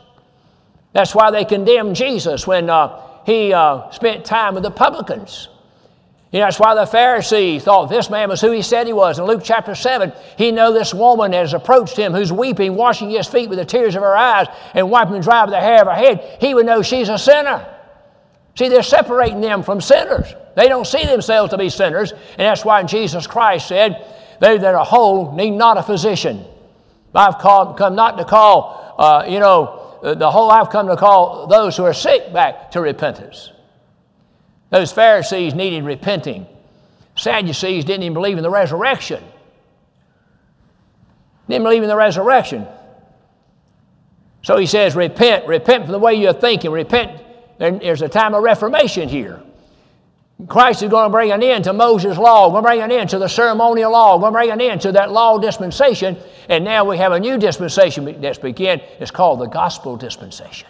[0.93, 5.47] that's why they condemned Jesus when uh, he uh, spent time with the publicans.
[6.31, 9.19] You know, that's why the Pharisee thought this man was who he said he was.
[9.19, 13.27] In Luke chapter 7, he know this woman has approached him who's weeping, washing his
[13.27, 15.93] feet with the tears of her eyes and wiping dry with the hair of her
[15.93, 16.37] head.
[16.39, 17.67] He would know she's a sinner.
[18.55, 20.33] See, they're separating them from sinners.
[20.55, 24.05] They don't see themselves to be sinners, and that's why Jesus Christ said,
[24.39, 26.45] They that are whole need not a physician.
[27.13, 30.97] I've called, come not to call, uh, you know, Uh, the whole I've come to
[30.97, 33.51] call those who are sick back to repentance.
[34.69, 36.47] Those Pharisees needed repenting.
[37.15, 39.23] Sadducees didn't even believe in the resurrection.
[41.47, 42.65] Didn't believe in the resurrection.
[44.43, 47.21] So he says, repent, repent from the way you're thinking, repent.
[47.59, 49.43] There's a time of reformation here.
[50.47, 53.09] Christ is going to bring an end to Moses' law, going to bring an end
[53.11, 56.17] to the ceremonial law, going to bring an end to that law dispensation,
[56.49, 58.81] and now we have a new dispensation that's begun.
[58.99, 60.69] It's called the gospel dispensation.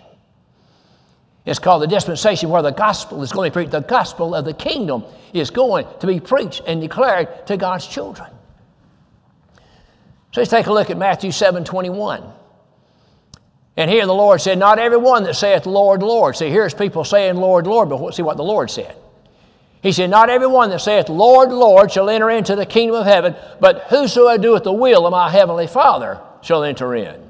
[1.45, 3.71] It's called the dispensation where the gospel is going to be preached.
[3.71, 5.03] The gospel of the kingdom
[5.33, 8.29] is going to be preached and declared to God's children.
[10.33, 12.23] So let's take a look at Matthew 7 21.
[13.77, 16.35] And here the Lord said, Not everyone that saith, Lord, Lord.
[16.35, 18.95] See, here's people saying, Lord, Lord, but see what the Lord said.
[19.81, 23.35] He said, Not everyone that saith, Lord, Lord, shall enter into the kingdom of heaven,
[23.59, 27.29] but whosoever doeth the will of my heavenly Father shall enter in.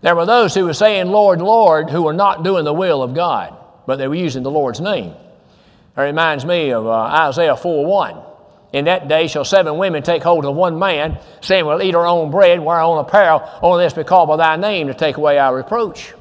[0.00, 3.14] There were those who were saying, Lord, Lord, who were not doing the will of
[3.14, 5.14] God, but they were using the Lord's name.
[5.96, 8.22] That reminds me of uh, Isaiah 4 1.
[8.74, 12.06] In that day shall seven women take hold of one man, saying, We'll eat our
[12.06, 15.16] own bread, wear our own apparel, only this be called by thy name to take
[15.16, 16.12] away our reproach.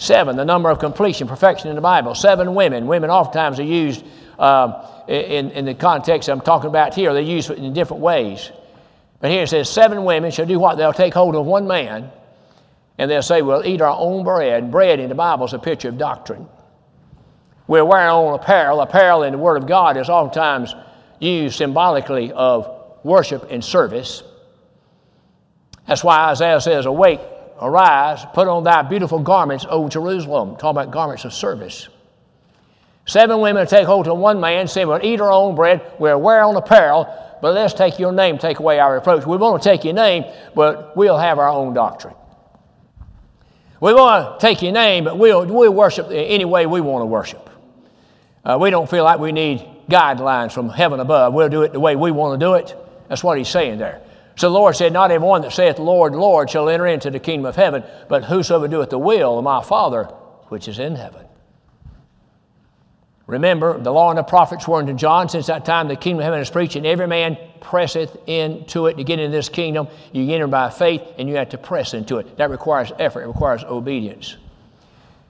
[0.00, 2.14] Seven, the number of completion, perfection in the Bible.
[2.14, 2.86] Seven women.
[2.86, 4.02] Women oftentimes are used
[4.38, 7.12] uh, in, in the context I'm talking about here.
[7.12, 8.50] They're used in different ways.
[9.20, 10.78] But here it says, seven women shall do what?
[10.78, 12.10] They'll take hold of one man,
[12.96, 14.70] and they'll say, We'll eat our own bread.
[14.70, 16.48] Bread in the Bible is a picture of doctrine.
[17.66, 18.80] We'll wear our own apparel.
[18.80, 20.74] Apparel in the Word of God is oftentimes
[21.18, 24.22] used symbolically of worship and service.
[25.86, 27.20] That's why Isaiah says, Awake,
[27.60, 30.56] Arise, put on thy beautiful garments, O Jerusalem.
[30.56, 31.88] Talking about garments of service.
[33.06, 36.42] Seven women take hold of one man, saying, We'll eat our own bread, we'll wear
[36.42, 37.06] on apparel,
[37.42, 39.26] but let's take your name, take away our reproach.
[39.26, 42.14] We want to take your name, but we'll have our own doctrine.
[43.80, 47.06] We want to take your name, but we'll, we'll worship any way we want to
[47.06, 47.48] worship.
[48.44, 51.34] Uh, we don't feel like we need guidelines from heaven above.
[51.34, 52.74] We'll do it the way we want to do it.
[53.08, 54.02] That's what he's saying there.
[54.40, 57.44] So the Lord said, Not everyone that saith, Lord, Lord, shall enter into the kingdom
[57.44, 60.04] of heaven, but whosoever doeth the will of my Father
[60.48, 61.26] which is in heaven.
[63.26, 65.28] Remember, the law and the prophets were unto John.
[65.28, 68.96] Since that time, the kingdom of heaven is preached, and every man presseth into it
[68.96, 69.88] to get into this kingdom.
[70.10, 72.38] You enter by faith, and you have to press into it.
[72.38, 74.38] That requires effort, it requires obedience.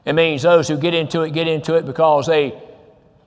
[0.04, 2.62] It means those who get into it get into it because they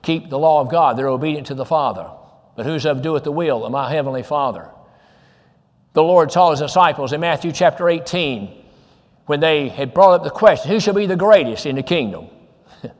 [0.00, 0.96] keep the law of God.
[0.96, 2.08] They're obedient to the Father.
[2.56, 4.70] But whosoever doeth the will of my heavenly Father.
[5.94, 8.62] The Lord told his disciples in Matthew chapter 18,
[9.26, 12.26] when they had brought up the question, Who shall be the greatest in the kingdom?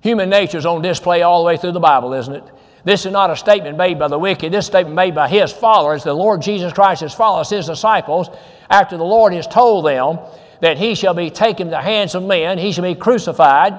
[0.00, 2.44] Human nature is on display all the way through the Bible, isn't it?
[2.84, 4.52] This is not a statement made by the wicked.
[4.52, 8.28] This statement made by his followers, the Lord Jesus Christ, his followers, his disciples,
[8.70, 10.20] after the Lord has told them
[10.60, 13.78] that he shall be taken to the hands of men, he shall be crucified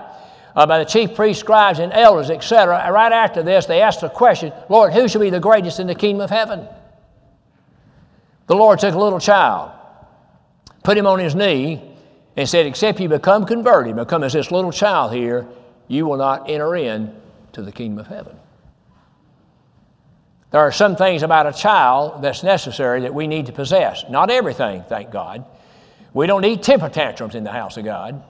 [0.54, 2.92] uh, by the chief priests, scribes, and elders, etc.
[2.92, 5.96] Right after this, they asked the question, Lord, who shall be the greatest in the
[5.96, 6.68] kingdom of heaven?
[8.48, 9.72] The Lord took a little child,
[10.84, 11.82] put him on his knee,
[12.36, 15.48] and said, Except you become converted, become as this little child here,
[15.88, 17.16] you will not enter in
[17.54, 18.36] to the kingdom of heaven.
[20.52, 24.04] There are some things about a child that's necessary that we need to possess.
[24.10, 25.46] Not everything, thank God.
[26.14, 28.22] We don't need temper tantrums in the house of God.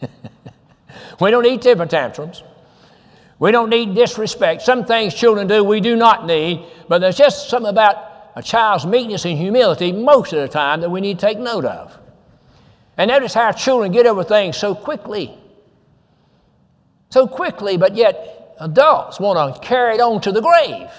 [1.20, 2.44] we don't need temper tantrums.
[3.40, 4.62] We don't need disrespect.
[4.62, 8.86] Some things children do we do not need, but there's just something about a child's
[8.86, 11.98] meekness and humility most of the time that we need to take note of.
[12.96, 15.36] And notice how children get over things so quickly
[17.10, 20.90] so quickly, but yet adults want to carry it on to the grave.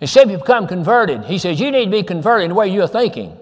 [0.00, 1.24] Instead, you become converted.
[1.24, 3.38] He says, You need to be converted in the way you're thinking.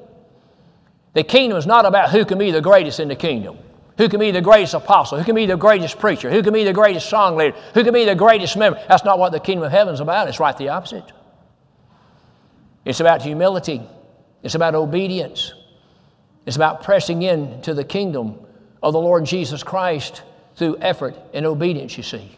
[1.14, 3.58] The kingdom is not about who can be the greatest in the kingdom,
[3.96, 6.64] who can be the greatest apostle, who can be the greatest preacher, who can be
[6.64, 8.80] the greatest song leader, who can be the greatest member.
[8.88, 10.28] That's not what the kingdom of heaven is about.
[10.28, 11.10] It's right the opposite.
[12.84, 13.82] It's about humility,
[14.42, 15.52] it's about obedience,
[16.46, 18.38] it's about pressing in to the kingdom
[18.82, 20.22] of the Lord Jesus Christ
[20.56, 22.36] through effort and obedience, you see.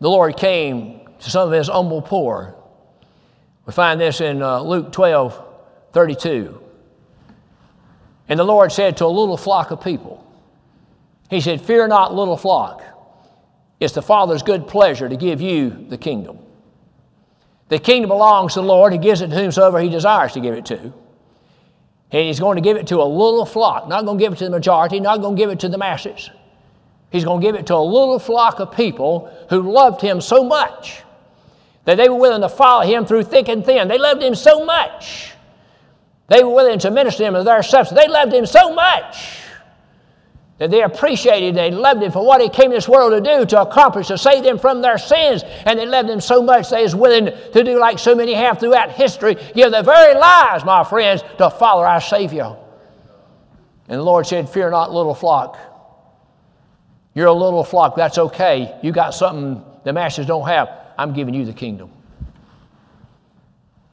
[0.00, 2.54] The Lord came to some of his humble poor.
[3.66, 5.46] We find this in uh, Luke 12
[5.92, 6.60] 32.
[8.28, 10.24] And the Lord said to a little flock of people,
[11.28, 12.82] He said, Fear not, little flock.
[13.80, 16.38] It's the Father's good pleasure to give you the kingdom.
[17.70, 18.92] The kingdom belongs to the Lord.
[18.92, 20.92] He gives it to whomsoever He desires to give it to.
[22.12, 24.38] And he's going to give it to a little flock, not going to give it
[24.38, 26.28] to the majority, not going to give it to the masses.
[27.10, 30.42] He's going to give it to a little flock of people who loved him so
[30.42, 31.02] much
[31.84, 33.86] that they were willing to follow him through thick and thin.
[33.86, 35.32] They loved him so much.
[36.26, 38.00] They were willing to minister to him of their substance.
[38.00, 39.36] They loved him so much
[40.60, 43.46] that they appreciated they loved him for what he came to this world to do,
[43.46, 45.42] to accomplish, to save them from their sins.
[45.64, 48.60] And they loved him so much they was willing to do like so many have
[48.60, 52.54] throughout history, give their very lives, my friends, to follow our Savior.
[53.88, 55.58] And the Lord said, Fear not, little flock.
[57.14, 58.78] You're a little flock, that's okay.
[58.82, 60.68] You got something the masters don't have.
[60.98, 61.90] I'm giving you the kingdom.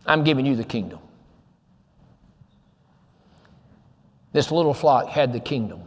[0.06, 1.00] I'm giving you the kingdom.
[4.34, 5.87] This little flock had the kingdom.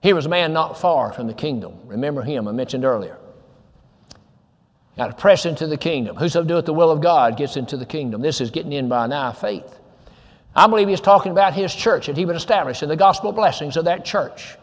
[0.00, 1.74] Here was a man not far from the kingdom.
[1.86, 3.18] Remember him, I mentioned earlier.
[4.96, 6.16] Got to press into the kingdom.
[6.16, 8.20] Whoso doeth the will of God gets into the kingdom.
[8.20, 9.78] This is getting in by now faith.
[10.56, 13.76] I believe he's talking about his church that he would establish and the gospel blessings
[13.76, 14.56] of that church.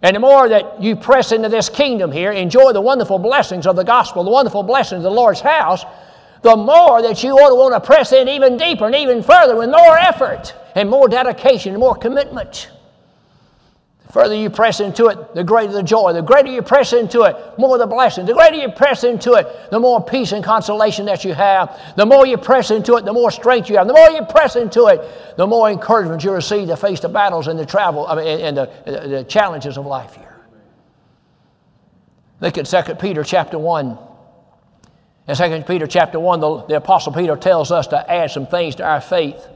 [0.00, 3.76] And the more that you press into this kingdom here, enjoy the wonderful blessings of
[3.76, 5.84] the gospel, the wonderful blessings of the Lord's house,
[6.42, 9.56] the more that you ought to want to press in even deeper and even further
[9.56, 12.70] with more effort and more dedication and more commitment.
[14.08, 16.14] The further you press into it, the greater the joy.
[16.14, 18.24] The greater you press into it, more the blessing.
[18.24, 21.78] The greater you press into it, the more peace and consolation that you have.
[21.96, 23.86] The more you press into it, the more strength you have.
[23.86, 27.48] The more you press into it, the more encouragement you receive to face the battles
[27.48, 30.36] and the travel I mean, and the, the challenges of life here.
[32.40, 33.98] Look at 2 Peter chapter 1.
[35.28, 38.76] In 2 Peter chapter 1, the, the Apostle Peter tells us to add some things
[38.76, 39.46] to our faith.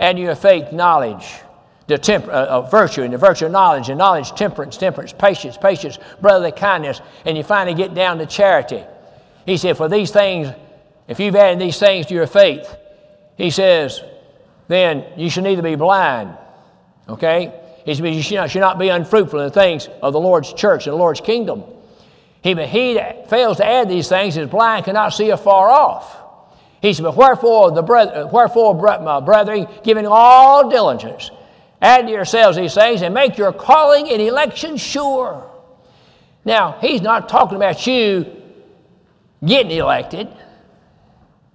[0.00, 1.26] Add to your faith knowledge
[1.86, 5.56] the temper, uh, uh, virtue and the virtue of knowledge and knowledge temperance temperance patience
[5.56, 8.82] patience brotherly kindness and you finally get down to charity.
[9.46, 10.48] He said for these things
[11.08, 12.76] if you've added these things to your faith
[13.36, 14.00] he says
[14.68, 16.36] then you should neither be blind
[17.08, 17.52] okay?
[17.84, 20.52] He said you should not, should not be unfruitful in the things of the lord's
[20.52, 21.64] church and the lord's kingdom.
[22.42, 26.18] He, but he that fails to add these things is blind cannot see afar off.
[26.80, 31.30] He said but wherefore the brother, wherefore brethren giving all diligence
[31.82, 35.50] Add to yourselves these things and make your calling and election sure.
[36.44, 38.40] Now, he's not talking about you
[39.44, 40.28] getting elected.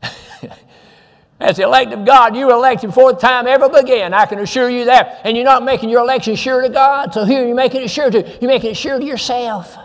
[1.39, 4.13] As the elect of God, you were elected before the time ever began.
[4.13, 5.21] I can assure you that.
[5.23, 8.11] And you're not making your election sure to God, so here you're making it sure
[8.11, 8.37] to.
[8.41, 9.77] You're making it sure to yourself.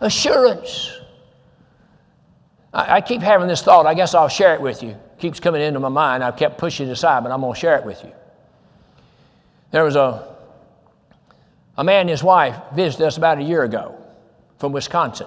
[0.00, 0.90] Assurance.
[2.74, 3.86] I, I keep having this thought.
[3.86, 4.90] I guess I'll share it with you.
[4.90, 6.24] It keeps coming into my mind.
[6.24, 8.12] I've kept pushing it aside, but I'm going to share it with you.
[9.76, 10.26] There was a,
[11.76, 13.94] a man and his wife visited us about a year ago
[14.58, 15.26] from Wisconsin.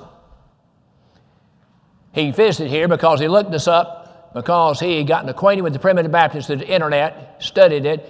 [2.14, 5.78] He visited here because he looked us up because he had gotten acquainted with the
[5.78, 8.10] primitive Baptists through the internet, studied it,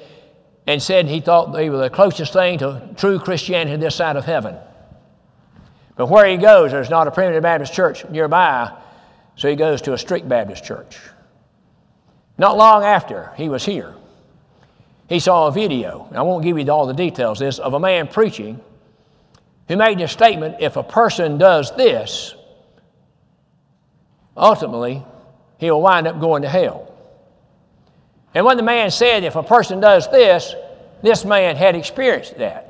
[0.66, 4.24] and said he thought they were the closest thing to true Christianity this side of
[4.24, 4.56] heaven.
[5.98, 8.72] But where he goes, there's not a primitive Baptist church nearby,
[9.36, 11.02] so he goes to a strict Baptist church.
[12.38, 13.94] Not long after he was here,
[15.10, 18.08] he saw a video, I won't give you all the details this, of a man
[18.08, 18.62] preaching
[19.68, 22.36] who made a statement if a person does this,
[24.38, 25.04] ultimately,
[25.58, 26.94] he'll wind up going to hell.
[28.36, 30.54] And when the man said, if a person does this,
[31.02, 32.68] this man had experienced that.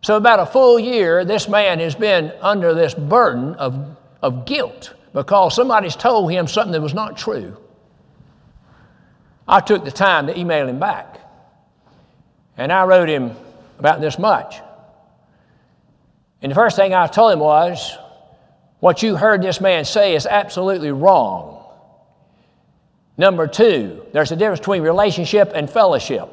[0.00, 4.94] So, about a full year, this man has been under this burden of, of guilt
[5.12, 7.56] because somebody's told him something that was not true.
[9.46, 11.20] I took the time to email him back.
[12.56, 13.32] And I wrote him
[13.78, 14.56] about this much.
[16.40, 17.96] And the first thing I told him was,
[18.80, 21.64] What you heard this man say is absolutely wrong.
[23.16, 26.28] Number two, there's a difference between relationship and fellowship.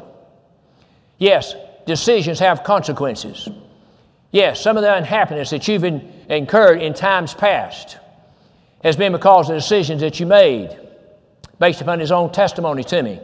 [1.18, 1.54] Yes,
[1.86, 3.48] decisions have consequences.
[4.32, 7.98] Yes, some of the unhappiness that you've incurred in times past
[8.84, 10.76] has been because of decisions that you made
[11.62, 13.22] based upon his own testimony to me.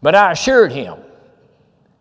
[0.00, 0.96] But I assured him,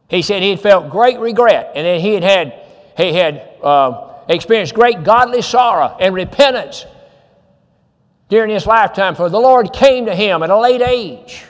[0.08, 2.66] he said he had felt great regret and that he had, had,
[2.96, 6.86] he had uh, experienced great godly sorrow and repentance
[8.30, 11.44] during his lifetime, for the Lord came to him at a late age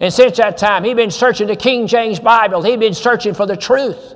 [0.00, 3.46] and since that time, he'd been searching the King James Bible, he'd been searching for
[3.46, 4.14] the truth.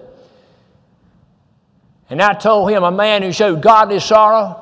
[2.08, 4.61] And I told him a man who showed godly sorrow,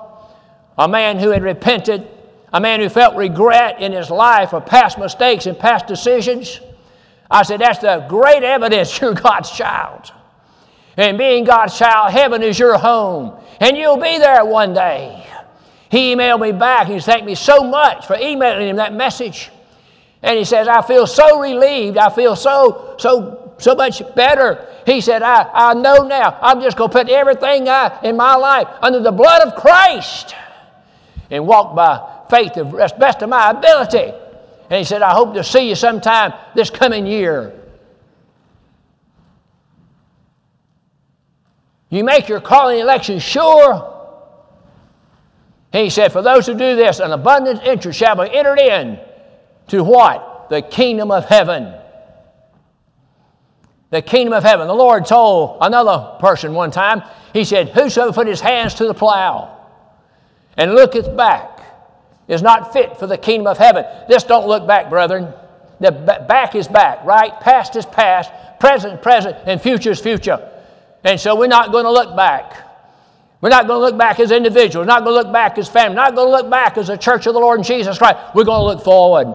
[0.81, 2.09] a man who had repented,
[2.55, 6.59] a man who felt regret in his life of past mistakes and past decisions.
[7.31, 10.11] I said, That's the great evidence you're God's child.
[10.97, 15.26] And being God's child, heaven is your home, and you'll be there one day.
[15.91, 16.87] He emailed me back.
[16.87, 19.51] He thanked me so much for emailing him that message.
[20.22, 21.99] And he says, I feel so relieved.
[21.99, 24.66] I feel so, so, so much better.
[24.87, 26.39] He said, I, I know now.
[26.41, 30.35] I'm just going to put everything I, in my life under the blood of Christ
[31.31, 34.12] and walk by faith to the best of my ability.
[34.68, 37.53] And he said, I hope to see you sometime this coming year.
[41.89, 43.87] You make your calling election sure.
[45.72, 48.99] He said, For those who do this, an abundant interest shall be entered in
[49.68, 50.49] to what?
[50.51, 51.74] The kingdom of heaven.
[53.91, 54.68] The kingdom of heaven.
[54.68, 57.03] The Lord told another person one time,
[57.33, 59.60] He said, Whoso put his hands to the plow
[60.57, 61.61] and looketh back
[62.29, 63.85] is not fit for the kingdom of heaven.
[64.09, 65.33] This don't look back, brethren.
[65.81, 67.39] The back is back, right?
[67.41, 68.31] Past is past,
[68.61, 70.49] present, present, and future is future.
[71.03, 72.67] And so we're not going to look back.
[73.41, 75.97] We're not going to look back as individuals, not going to look back as family,
[75.97, 78.19] not going to look back as a church of the Lord Jesus Christ.
[78.35, 79.29] We're going to look forward.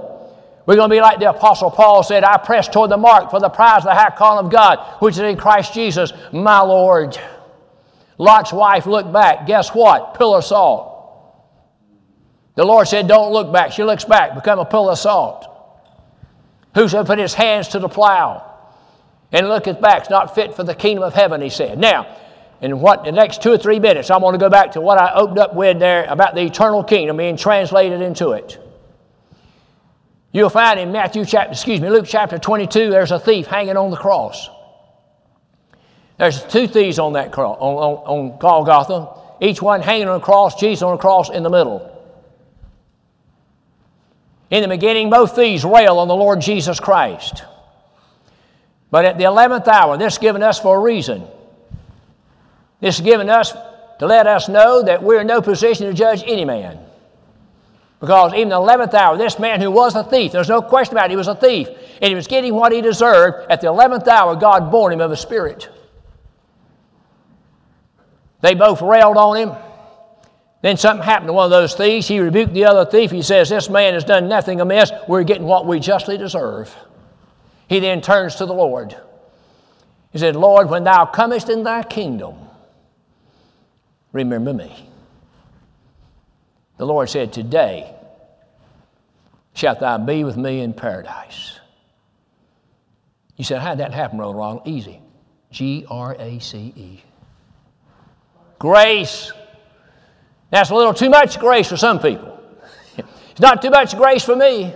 [0.67, 3.39] We're going to be like the Apostle Paul said, I press toward the mark for
[3.39, 7.17] the prize of the high calling of God, which is in Christ Jesus, my Lord.
[8.19, 9.47] Lot's wife looked back.
[9.47, 10.13] Guess what?
[10.13, 10.94] Pillar salt.
[12.55, 13.71] The Lord said, Don't look back.
[13.73, 15.47] She looks back, become a pillar of salt.
[16.73, 18.51] Whoso put his hands to the plow
[19.31, 21.77] and looketh back is not fit for the kingdom of heaven, he said.
[21.77, 22.17] Now,
[22.61, 24.97] in what the next two or three minutes, I want to go back to what
[24.97, 28.61] I opened up with there about the eternal kingdom being translated into it.
[30.31, 33.89] You'll find in Matthew chapter, excuse me, Luke chapter 22, there's a thief hanging on
[33.89, 34.49] the cross.
[36.17, 40.23] There's two thieves on that cross, on, on, on Golgotha, each one hanging on a
[40.23, 41.94] cross, Jesus on a cross in the middle.
[44.49, 47.43] In the beginning, both these rail on the Lord Jesus Christ.
[48.91, 51.23] But at the 11th hour, this is given us for a reason.
[52.79, 53.51] This is given us
[53.99, 56.79] to let us know that we're in no position to judge any man.
[57.99, 61.05] Because even the 11th hour, this man who was a thief, there's no question about
[61.05, 61.67] it, he was a thief,
[62.01, 63.49] and he was getting what he deserved.
[63.49, 65.69] At the 11th hour, God born him of a spirit.
[68.41, 69.55] They both railed on him.
[70.65, 72.07] Then something happened to one of those thieves.
[72.07, 73.11] He rebuked the other thief.
[73.11, 74.91] He says, This man has done nothing amiss.
[75.07, 76.75] We're getting what we justly deserve.
[77.67, 78.97] He then turns to the Lord.
[80.11, 82.33] He said, Lord, when thou comest in thy kingdom,
[84.11, 84.89] remember me.
[86.77, 87.93] The Lord said, Today
[89.53, 91.59] shalt thou be with me in paradise.
[93.37, 94.63] You said, How'd that happen, Brother Ronald?
[94.65, 94.99] Easy.
[95.51, 97.03] G R A C E.
[98.57, 99.31] Grace.
[100.49, 102.39] That's a little too much grace for some people.
[102.97, 104.73] it's not too much grace for me.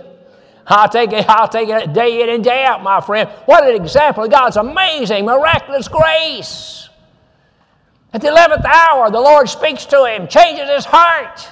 [0.66, 3.28] I'll take it, I'll take it day in and day out, my friend.
[3.46, 6.88] What an example of God's amazing, miraculous grace.
[8.12, 11.48] At the 11th hour, the Lord speaks to him, changes his heart.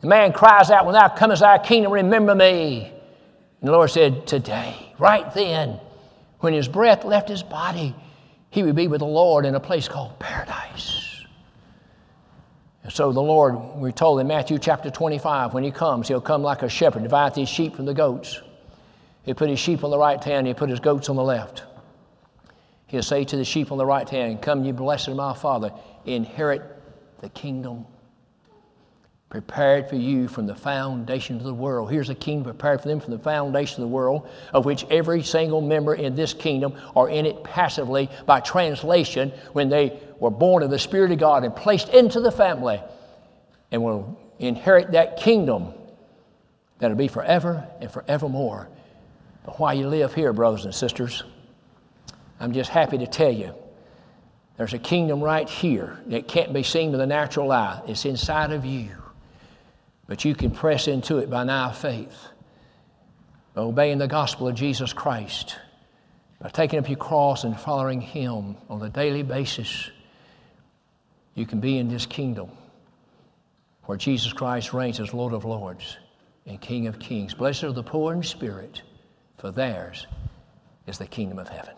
[0.00, 2.92] The man cries out, When thou comest thy kingdom, remember me.
[3.60, 5.80] And the Lord said, Today, right then,
[6.40, 7.94] when his breath left his body,
[8.50, 10.55] he would be with the Lord in a place called paradise.
[12.88, 16.62] So the Lord, we're told in Matthew chapter 25, when he comes, he'll come like
[16.62, 18.40] a shepherd, divide his sheep from the goats.
[19.24, 21.64] He'll put his sheep on the right hand, he'll put his goats on the left.
[22.86, 25.72] He'll say to the sheep on the right hand, Come, ye blessed of my Father,
[26.04, 26.62] inherit
[27.20, 27.86] the kingdom
[29.28, 31.90] prepared for you from the foundation of the world.
[31.90, 35.22] Here's a kingdom prepared for them from the foundation of the world, of which every
[35.22, 40.62] single member in this kingdom are in it passively by translation when they were born
[40.62, 42.80] of the Spirit of God and placed into the family
[43.72, 45.74] and will inherit that kingdom
[46.78, 48.68] that'll be forever and forevermore.
[49.44, 51.24] But while you live here, brothers and sisters,
[52.38, 53.54] I'm just happy to tell you
[54.56, 57.82] there's a kingdom right here that can't be seen with the natural eye.
[57.88, 58.90] It's inside of you.
[60.06, 62.16] But you can press into it by now faith,
[63.54, 65.56] by obeying the gospel of Jesus Christ,
[66.40, 69.90] by taking up your cross and following Him on a daily basis.
[71.34, 72.50] You can be in this kingdom
[73.84, 75.96] where Jesus Christ reigns as Lord of Lords
[76.46, 77.34] and King of Kings.
[77.34, 78.82] Blessed are the poor in spirit,
[79.38, 80.06] for theirs
[80.86, 81.74] is the kingdom of heaven.